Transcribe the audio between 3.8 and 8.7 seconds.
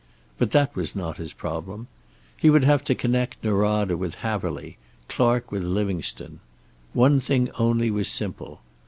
with Haverly, Clark with Livingstone. One thing only was simple.